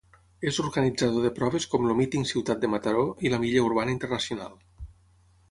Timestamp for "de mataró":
2.65-3.05